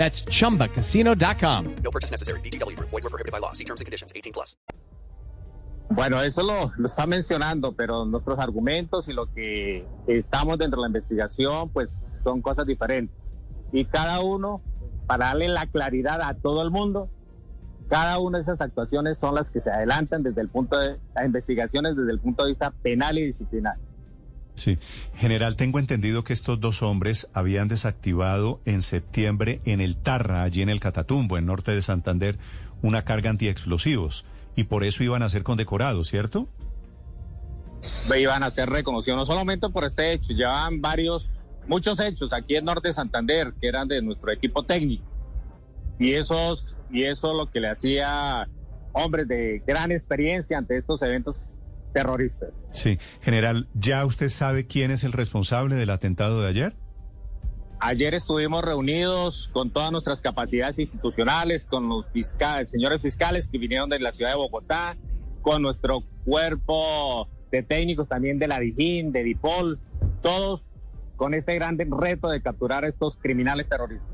That's 0.00 0.24
chumbacasino.com. 0.24 1.76
No 1.84 1.90
purchase 1.90 2.10
necessary. 2.10 2.40
VGW 2.40 2.74
Group. 2.74 2.88
Void 2.88 3.04
were 3.04 3.10
prohibited 3.10 3.32
by 3.32 3.38
law. 3.38 3.52
See 3.52 3.64
terms 3.64 3.82
and 3.82 3.86
conditions. 3.86 4.12
18 4.16 4.32
plus. 4.32 4.56
Bueno, 5.90 6.22
eso 6.22 6.42
lo, 6.42 6.72
lo 6.78 6.88
está 6.88 7.06
mencionando, 7.06 7.72
pero 7.72 8.06
nuestros 8.06 8.38
argumentos 8.38 9.08
y 9.08 9.12
lo 9.12 9.26
que 9.26 9.84
estamos 10.06 10.56
dentro 10.56 10.80
de 10.80 10.82
la 10.82 10.88
investigación, 10.88 11.68
pues 11.68 11.90
son 12.22 12.40
cosas 12.40 12.64
diferentes. 12.64 13.14
Y 13.72 13.84
cada 13.84 14.20
uno, 14.20 14.62
para 15.06 15.26
darle 15.26 15.48
la 15.48 15.66
claridad 15.66 16.22
a 16.22 16.32
todo 16.32 16.62
el 16.62 16.70
mundo, 16.70 17.10
cada 17.88 18.20
una 18.20 18.38
de 18.38 18.42
esas 18.42 18.60
actuaciones 18.60 19.18
son 19.18 19.34
las 19.34 19.50
que 19.50 19.60
se 19.60 19.70
adelantan 19.70 20.22
desde 20.22 20.40
el 20.40 20.48
punto 20.48 20.78
de 20.78 20.98
las 21.14 21.26
investigaciones 21.26 21.94
desde 21.96 22.12
el 22.12 22.20
punto 22.20 22.44
de 22.44 22.50
vista 22.52 22.70
penal 22.70 23.18
y 23.18 23.26
disciplinar. 23.26 23.76
Sí. 24.60 24.76
General, 25.16 25.56
tengo 25.56 25.78
entendido 25.78 26.22
que 26.22 26.34
estos 26.34 26.60
dos 26.60 26.82
hombres 26.82 27.28
habían 27.32 27.68
desactivado 27.68 28.60
en 28.66 28.82
septiembre 28.82 29.62
en 29.64 29.80
el 29.80 29.96
Tarra, 29.96 30.42
allí 30.42 30.60
en 30.60 30.68
el 30.68 30.80
Catatumbo, 30.80 31.38
en 31.38 31.46
norte 31.46 31.72
de 31.72 31.80
Santander, 31.80 32.36
una 32.82 33.06
carga 33.06 33.30
antiexplosivos. 33.30 34.26
Y 34.56 34.64
por 34.64 34.84
eso 34.84 35.02
iban 35.02 35.22
a 35.22 35.30
ser 35.30 35.44
condecorados, 35.44 36.08
¿cierto? 36.08 36.46
iban 38.14 38.42
a 38.42 38.50
ser 38.50 38.68
reconocidos 38.68 39.18
no 39.18 39.24
solamente 39.24 39.70
por 39.70 39.86
este 39.86 40.10
hecho, 40.10 40.34
llevaban 40.34 40.82
varios, 40.82 41.44
muchos 41.66 41.98
hechos 41.98 42.30
aquí 42.34 42.56
en 42.56 42.66
Norte 42.66 42.88
de 42.88 42.92
Santander 42.92 43.54
que 43.58 43.66
eran 43.66 43.88
de 43.88 44.02
nuestro 44.02 44.30
equipo 44.30 44.62
técnico. 44.62 45.06
Y 45.98 46.12
esos, 46.12 46.76
y 46.90 47.04
eso 47.04 47.32
lo 47.32 47.50
que 47.50 47.60
le 47.60 47.70
hacía 47.70 48.46
hombres 48.92 49.26
de 49.26 49.62
gran 49.66 49.90
experiencia 49.90 50.58
ante 50.58 50.76
estos 50.76 51.00
eventos 51.00 51.54
terroristas. 51.92 52.50
Sí. 52.72 52.98
General, 53.20 53.68
¿ya 53.74 54.04
usted 54.04 54.28
sabe 54.28 54.66
quién 54.66 54.90
es 54.90 55.04
el 55.04 55.12
responsable 55.12 55.74
del 55.74 55.90
atentado 55.90 56.42
de 56.42 56.48
ayer? 56.48 56.76
Ayer 57.82 58.14
estuvimos 58.14 58.62
reunidos 58.62 59.48
con 59.52 59.70
todas 59.70 59.90
nuestras 59.90 60.20
capacidades 60.20 60.78
institucionales, 60.78 61.66
con 61.66 61.88
los 61.88 62.06
fiscales, 62.12 62.70
señores 62.70 63.00
fiscales 63.00 63.48
que 63.48 63.56
vinieron 63.56 63.88
de 63.88 63.98
la 63.98 64.12
ciudad 64.12 64.32
de 64.32 64.36
Bogotá, 64.36 64.98
con 65.40 65.62
nuestro 65.62 66.04
cuerpo 66.26 67.28
de 67.50 67.62
técnicos 67.62 68.06
también 68.06 68.38
de 68.38 68.48
la 68.48 68.60
DIJÍN, 68.60 69.12
de 69.12 69.24
DIPOL, 69.24 69.80
todos 70.22 70.60
con 71.16 71.32
este 71.32 71.54
gran 71.54 71.78
reto 71.78 72.28
de 72.28 72.42
capturar 72.42 72.84
a 72.84 72.88
estos 72.88 73.16
criminales 73.16 73.68
terroristas. 73.68 74.08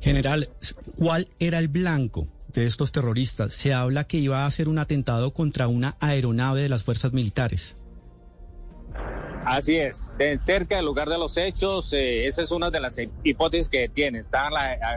General, 0.00 0.48
¿cuál 0.96 1.28
era 1.38 1.58
el 1.58 1.68
blanco 1.68 2.26
de 2.60 2.66
estos 2.66 2.92
terroristas? 2.92 3.54
Se 3.54 3.72
habla 3.72 4.04
que 4.04 4.18
iba 4.18 4.44
a 4.44 4.46
hacer 4.46 4.68
un 4.68 4.78
atentado 4.78 5.32
contra 5.32 5.68
una 5.68 5.96
aeronave 6.00 6.62
de 6.62 6.68
las 6.68 6.82
fuerzas 6.82 7.12
militares. 7.12 7.76
Así 9.44 9.76
es, 9.76 10.12
de 10.18 10.40
cerca 10.40 10.74
del 10.74 10.84
lugar 10.84 11.08
de 11.08 11.18
los 11.18 11.36
hechos, 11.36 11.92
eh, 11.92 12.26
esa 12.26 12.42
es 12.42 12.50
una 12.50 12.70
de 12.70 12.80
las 12.80 12.98
hipótesis 13.22 13.68
que 13.68 13.88
tiene. 13.88 14.18
Están 14.18 14.52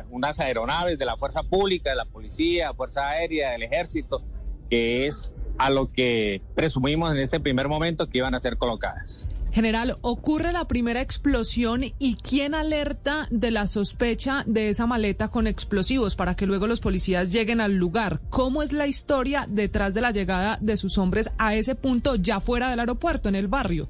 unas 0.10 0.39
aeronaves 0.39 0.98
de 0.98 1.06
la 1.06 1.18
fuerza 1.18 1.44
pública, 1.44 1.92
de 1.92 1.96
la 1.96 2.06
policía, 2.06 2.74
fuerza 2.74 3.08
aérea, 3.08 3.51
del 3.51 3.62
ejército, 3.62 4.24
que 4.68 5.06
es 5.06 5.32
a 5.60 5.70
lo 5.70 5.92
que 5.92 6.42
presumimos 6.56 7.12
en 7.12 7.18
este 7.18 7.39
primer 7.39 7.68
momento 7.68 8.08
que 8.08 8.18
iban 8.18 8.34
a 8.34 8.39
ser 8.39 8.58
colocadas. 8.58 9.28
General, 9.60 9.98
ocurre 10.00 10.54
la 10.54 10.70
primera 10.70 11.01
explosión 11.01 11.84
y 11.84 12.16
¿quién 12.16 12.56
alerta 12.56 13.28
de 13.30 13.51
la 13.51 13.68
sospecha 13.68 14.46
de 14.48 14.70
esa 14.70 14.86
maleta 14.86 15.28
con 15.28 15.48
explosivos 15.48 16.16
para 16.16 16.38
que 16.38 16.46
luego 16.46 16.66
los 16.66 16.80
policías 16.80 17.34
lleguen 17.34 17.60
al 17.60 17.75
lugar? 17.75 18.22
¿Cómo 18.30 18.63
es 18.63 18.72
la 18.72 18.88
historia 18.88 19.48
detrás 19.50 19.94
de 19.94 20.00
la 20.00 20.12
llegada 20.12 20.58
de 20.62 20.78
sus 20.78 20.98
hombres 20.98 21.30
a 21.38 21.56
ese 21.56 21.75
punto 21.75 22.16
ya 22.16 22.39
fuera 22.39 22.70
del 22.70 22.80
aeropuerto, 22.80 23.28
en 23.28 23.36
el 23.36 23.50
barrio? 23.50 23.89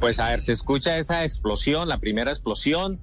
Pues 0.00 0.18
a 0.18 0.30
ver, 0.30 0.40
se 0.40 0.54
escucha 0.54 0.96
esa 0.96 1.24
explosión, 1.24 1.86
la 1.86 1.98
primera 1.98 2.30
explosión, 2.30 3.00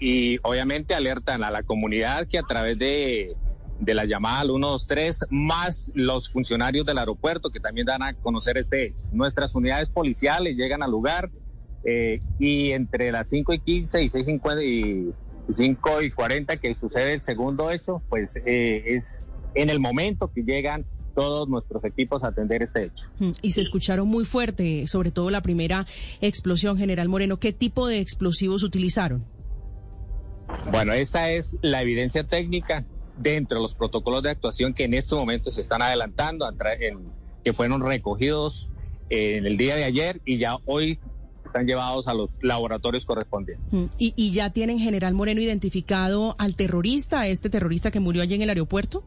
y 0.00 0.38
obviamente 0.42 0.96
alertan 0.96 1.44
a 1.44 1.52
la 1.52 1.62
comunidad 1.62 2.26
que 2.26 2.36
a 2.36 2.42
través 2.42 2.80
de, 2.80 3.36
de 3.84 3.94
la 3.94 4.04
llamada 4.04 4.40
al 4.40 4.48
123, 4.48 5.26
más 5.30 5.92
los 5.94 6.30
funcionarios 6.30 6.86
del 6.86 6.98
aeropuerto 6.98 7.50
que 7.50 7.60
también 7.60 7.86
dan 7.86 8.02
a 8.02 8.14
conocer 8.14 8.58
este 8.58 8.86
hecho. 8.86 9.02
Nuestras 9.12 9.54
unidades 9.54 9.90
policiales 9.90 10.56
llegan 10.56 10.82
al 10.82 10.90
lugar 10.90 11.30
eh, 11.84 12.20
y 12.38 12.72
entre 12.72 13.12
las 13.12 13.28
5 13.28 13.52
y 13.52 13.60
15 13.60 14.02
y 14.02 14.08
6 14.08 14.26
y 14.28 15.12
5 15.52 16.02
y 16.02 16.10
40 16.10 16.56
que 16.56 16.74
sucede 16.74 17.14
el 17.14 17.22
segundo 17.22 17.70
hecho, 17.70 18.02
pues 18.08 18.40
eh, 18.46 18.82
es 18.86 19.26
en 19.54 19.70
el 19.70 19.80
momento 19.80 20.30
que 20.34 20.42
llegan 20.42 20.86
todos 21.14 21.48
nuestros 21.48 21.84
equipos 21.84 22.24
a 22.24 22.28
atender 22.28 22.62
este 22.62 22.84
hecho. 22.84 23.06
Mm, 23.18 23.30
Y 23.42 23.52
se 23.52 23.60
escucharon 23.60 24.08
muy 24.08 24.24
fuerte, 24.24 24.86
sobre 24.88 25.10
todo 25.10 25.30
la 25.30 25.42
primera 25.42 25.86
explosión, 26.20 26.76
General 26.76 27.08
Moreno. 27.08 27.38
¿Qué 27.38 27.52
tipo 27.52 27.86
de 27.86 28.00
explosivos 28.00 28.62
utilizaron? 28.62 29.24
Bueno, 30.70 30.92
esa 30.92 31.30
es 31.30 31.58
la 31.62 31.82
evidencia 31.82 32.24
técnica 32.24 32.84
dentro 33.16 33.58
de 33.58 33.62
los 33.62 33.74
protocolos 33.74 34.22
de 34.22 34.30
actuación 34.30 34.74
que 34.74 34.84
en 34.84 34.94
este 34.94 35.14
momento 35.14 35.50
se 35.50 35.60
están 35.60 35.82
adelantando, 35.82 36.48
en- 36.80 37.12
que 37.44 37.52
fueron 37.52 37.80
recogidos 37.82 38.68
eh, 39.10 39.36
en 39.36 39.46
el 39.46 39.56
día 39.56 39.76
de 39.76 39.84
ayer 39.84 40.20
y 40.24 40.38
ya 40.38 40.56
hoy 40.64 40.98
están 41.44 41.66
llevados 41.66 42.08
a 42.08 42.14
los 42.14 42.30
laboratorios 42.42 43.04
correspondientes. 43.04 43.72
Mm, 43.72 43.84
¿Y, 43.98 44.14
y 44.16 44.32
ya 44.32 44.50
tienen, 44.50 44.78
General 44.78 45.12
Moreno, 45.14 45.40
identificado 45.40 46.34
al 46.38 46.56
terrorista, 46.56 47.20
a 47.20 47.28
este 47.28 47.50
terrorista 47.50 47.90
que 47.90 48.00
murió 48.00 48.22
allí 48.22 48.34
en 48.34 48.42
el 48.42 48.48
aeropuerto? 48.48 49.04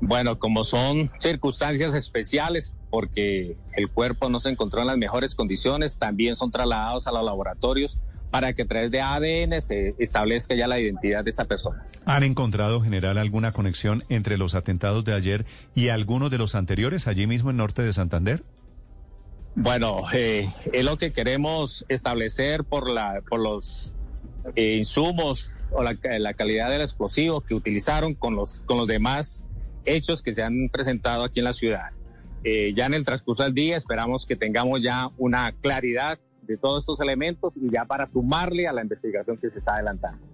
Bueno, 0.00 0.38
como 0.40 0.64
son 0.64 1.10
circunstancias 1.20 1.94
especiales, 1.94 2.74
porque 2.90 3.56
el 3.76 3.88
cuerpo 3.88 4.28
no 4.28 4.40
se 4.40 4.48
encontró 4.48 4.80
en 4.80 4.88
las 4.88 4.98
mejores 4.98 5.36
condiciones, 5.36 5.96
también 5.98 6.34
son 6.34 6.50
trasladados 6.50 7.06
a 7.06 7.12
los 7.12 7.24
laboratorios 7.24 8.00
para 8.32 8.54
que 8.54 8.62
a 8.62 8.66
través 8.66 8.90
de 8.90 9.02
ADN 9.02 9.60
se 9.60 9.94
establezca 9.98 10.54
ya 10.54 10.66
la 10.66 10.80
identidad 10.80 11.22
de 11.22 11.28
esa 11.28 11.44
persona. 11.44 11.84
¿Han 12.06 12.22
encontrado, 12.22 12.80
general, 12.80 13.18
alguna 13.18 13.52
conexión 13.52 14.04
entre 14.08 14.38
los 14.38 14.54
atentados 14.54 15.04
de 15.04 15.12
ayer 15.12 15.44
y 15.74 15.88
algunos 15.88 16.30
de 16.30 16.38
los 16.38 16.54
anteriores 16.54 17.06
allí 17.06 17.26
mismo 17.26 17.50
en 17.50 17.58
norte 17.58 17.82
de 17.82 17.92
Santander? 17.92 18.42
Bueno, 19.54 20.00
eh, 20.14 20.48
es 20.72 20.82
lo 20.82 20.96
que 20.96 21.12
queremos 21.12 21.84
establecer 21.90 22.64
por, 22.64 22.90
la, 22.90 23.20
por 23.28 23.38
los 23.38 23.94
eh, 24.56 24.76
insumos 24.78 25.68
o 25.70 25.82
la, 25.82 25.98
la 26.18 26.32
calidad 26.32 26.70
del 26.70 26.80
explosivo 26.80 27.42
que 27.42 27.54
utilizaron 27.54 28.14
con 28.14 28.34
los, 28.34 28.62
con 28.62 28.78
los 28.78 28.88
demás 28.88 29.46
hechos 29.84 30.22
que 30.22 30.34
se 30.34 30.42
han 30.42 30.70
presentado 30.72 31.22
aquí 31.22 31.40
en 31.40 31.44
la 31.44 31.52
ciudad. 31.52 31.90
Eh, 32.44 32.72
ya 32.74 32.86
en 32.86 32.94
el 32.94 33.04
transcurso 33.04 33.42
del 33.42 33.52
día 33.52 33.76
esperamos 33.76 34.24
que 34.24 34.36
tengamos 34.36 34.80
ya 34.82 35.10
una 35.18 35.52
claridad 35.52 36.18
de 36.42 36.56
todos 36.56 36.82
estos 36.82 37.00
elementos 37.00 37.54
y 37.56 37.70
ya 37.70 37.84
para 37.84 38.06
sumarle 38.06 38.66
a 38.68 38.72
la 38.72 38.82
investigación 38.82 39.36
que 39.36 39.50
se 39.50 39.58
está 39.58 39.74
adelantando. 39.74 40.32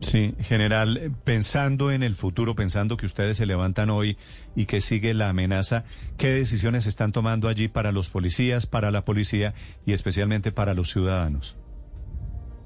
Sí, 0.00 0.34
general, 0.40 0.98
eh, 0.98 1.10
pensando 1.24 1.90
en 1.90 2.02
el 2.02 2.16
futuro, 2.16 2.54
pensando 2.54 2.96
que 2.96 3.06
ustedes 3.06 3.38
se 3.38 3.46
levantan 3.46 3.88
hoy 3.88 4.18
y 4.54 4.66
que 4.66 4.82
sigue 4.82 5.14
la 5.14 5.30
amenaza, 5.30 5.84
¿qué 6.18 6.28
decisiones 6.28 6.86
están 6.86 7.12
tomando 7.12 7.48
allí 7.48 7.68
para 7.68 7.92
los 7.92 8.10
policías, 8.10 8.66
para 8.66 8.90
la 8.90 9.04
policía 9.04 9.54
y 9.86 9.94
especialmente 9.94 10.52
para 10.52 10.74
los 10.74 10.90
ciudadanos? 10.90 11.56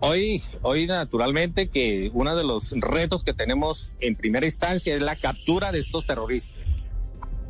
Hoy, 0.00 0.42
hoy 0.62 0.86
naturalmente 0.86 1.68
que 1.68 2.10
uno 2.14 2.34
de 2.34 2.42
los 2.42 2.72
retos 2.72 3.22
que 3.22 3.34
tenemos 3.34 3.92
en 4.00 4.16
primera 4.16 4.46
instancia 4.46 4.94
es 4.94 5.00
la 5.00 5.14
captura 5.14 5.70
de 5.72 5.78
estos 5.78 6.06
terroristas. 6.06 6.74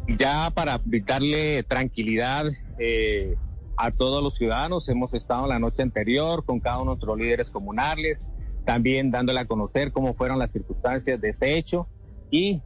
Ya 0.08 0.50
para 0.50 0.80
darle 1.06 1.62
tranquilidad 1.62 2.46
eh, 2.78 3.36
a 3.80 3.90
todos 3.90 4.22
los 4.22 4.36
ciudadanos. 4.36 4.88
Hemos 4.88 5.14
estado 5.14 5.46
la 5.46 5.58
noche 5.58 5.82
anterior 5.82 6.44
con 6.44 6.60
cada 6.60 6.76
uno 6.76 6.92
de 6.92 6.96
nuestros 6.96 7.18
líderes 7.18 7.50
comunales, 7.50 8.28
también 8.64 9.10
dándole 9.10 9.40
a 9.40 9.46
conocer 9.46 9.90
cómo 9.90 10.14
fueron 10.14 10.38
las 10.38 10.52
circunstancias 10.52 11.18
de 11.20 11.28
este 11.30 11.56
hecho 11.56 11.88
y 12.30 12.60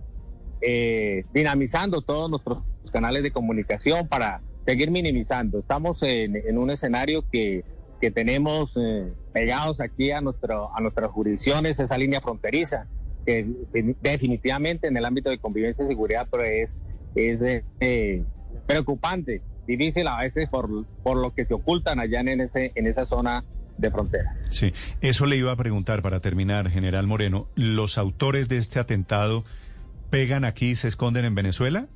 eh, 0.61 1.25
dinamizando 1.33 2.03
todos 2.03 2.29
nuestros 2.29 2.59
canales 2.93 3.23
de 3.23 3.31
comunicación 3.31 4.09
para 4.09 4.43
seguir 4.67 4.91
minimizando. 4.91 5.61
Estamos 5.61 6.03
en, 6.03 6.35
en 6.37 6.59
un 6.59 6.71
escenario 6.71 7.25
que, 7.31 7.65
que 8.01 8.11
tenemos 8.11 8.77
eh, 8.77 9.13
pegados 9.33 9.81
aquí 9.81 10.11
a, 10.11 10.21
nuestro, 10.21 10.75
a 10.77 10.81
nuestras 10.81 11.11
jurisdicciones, 11.13 11.79
esa 11.79 11.97
línea 11.97 12.21
fronteriza, 12.21 12.89
que 13.25 13.47
definitivamente 14.03 14.89
en 14.89 14.97
el 14.97 15.05
ámbito 15.05 15.31
de 15.31 15.39
convivencia 15.39 15.85
y 15.85 15.89
seguridad 15.89 16.27
pues, 16.29 16.81
es, 17.15 17.41
es 17.41 17.65
eh, 17.81 18.25
preocupante, 18.67 19.43
difícil 19.67 20.07
a 20.09 20.19
veces 20.19 20.49
por, 20.49 20.85
por 21.03 21.17
lo 21.17 21.35
que 21.35 21.45
se 21.45 21.55
ocultan 21.55 22.01
allá 22.01 22.21
en, 22.21 22.41
ese, 22.41 22.73
en 22.75 22.87
esa 22.87 23.07
zona 23.07 23.45
de 23.79 23.91
frontera. 23.91 24.37
Sí, 24.51 24.73
eso 25.01 25.27
le 25.27 25.37
iba 25.37 25.53
a 25.53 25.57
preguntar 25.57 26.03
para 26.03 26.21
terminar, 26.21 26.71
general 26.71 27.07
Moreno. 27.07 27.49
¿Los 27.57 27.99
autores 27.99 28.49
de 28.49 28.59
este 28.59 28.79
atentado 28.79 29.45
pegan 30.11 30.45
aquí 30.45 30.71
y 30.71 30.75
se 30.75 30.89
esconden 30.89 31.25
en 31.25 31.35
Venezuela? 31.35 31.87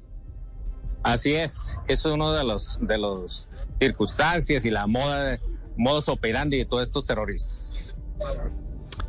Así 1.05 1.35
es, 1.35 1.79
eso 1.87 2.09
es 2.09 2.15
uno 2.15 2.33
de 2.33 2.45
los 2.45 2.79
de 2.81 2.99
los 2.99 3.49
circunstancias 3.79 4.65
y 4.65 4.71
la 4.71 4.87
moda 4.87 5.39
modos 5.77 6.09
operandi 6.09 6.59
de 6.59 6.65
todos 6.65 6.83
estos 6.83 7.07
terroristas. 7.07 7.97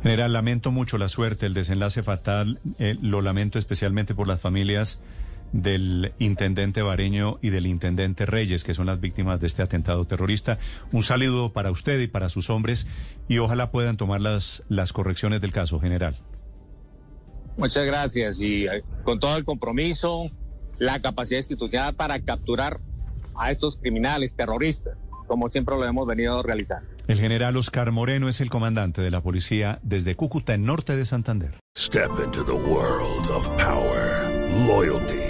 General, 0.02 0.32
lamento 0.32 0.70
mucho 0.70 0.96
la 0.96 1.08
suerte, 1.08 1.46
el 1.46 1.54
desenlace 1.54 2.02
fatal, 2.02 2.60
eh, 2.78 2.96
lo 3.02 3.20
lamento 3.20 3.58
especialmente 3.58 4.14
por 4.14 4.28
las 4.28 4.40
familias 4.40 5.00
del 5.52 6.12
intendente 6.18 6.82
Bareño 6.82 7.38
y 7.42 7.50
del 7.50 7.66
intendente 7.66 8.26
Reyes, 8.26 8.64
que 8.64 8.74
son 8.74 8.86
las 8.86 9.00
víctimas 9.00 9.40
de 9.40 9.46
este 9.46 9.62
atentado 9.62 10.04
terrorista. 10.04 10.58
Un 10.92 11.02
saludo 11.02 11.52
para 11.52 11.70
usted 11.70 12.00
y 12.00 12.06
para 12.06 12.28
sus 12.28 12.50
hombres 12.50 12.86
y 13.28 13.38
ojalá 13.38 13.70
puedan 13.70 13.96
tomar 13.96 14.20
las, 14.20 14.62
las 14.68 14.92
correcciones 14.92 15.40
del 15.40 15.52
caso, 15.52 15.80
general. 15.80 16.16
Muchas 17.56 17.84
gracias 17.84 18.40
y 18.40 18.66
eh, 18.66 18.82
con 19.04 19.20
todo 19.20 19.36
el 19.36 19.44
compromiso, 19.44 20.30
la 20.78 21.00
capacidad 21.00 21.38
institucional 21.38 21.94
para 21.94 22.20
capturar 22.20 22.80
a 23.36 23.50
estos 23.50 23.76
criminales 23.76 24.34
terroristas, 24.34 24.96
como 25.26 25.48
siempre 25.50 25.76
lo 25.76 25.84
hemos 25.84 26.06
venido 26.06 26.42
realizando. 26.42 26.88
El 27.06 27.18
general 27.18 27.56
Oscar 27.56 27.90
Moreno 27.92 28.28
es 28.28 28.40
el 28.40 28.50
comandante 28.50 29.02
de 29.02 29.10
la 29.10 29.20
policía 29.20 29.78
desde 29.82 30.14
Cúcuta, 30.14 30.54
en 30.54 30.64
norte 30.64 30.96
de 30.96 31.04
Santander. 31.04 31.58
Step 31.76 32.10
into 32.24 32.44
the 32.44 32.52
world 32.52 33.28
of 33.30 33.50
power, 33.56 34.28
loyalty, 34.66 35.29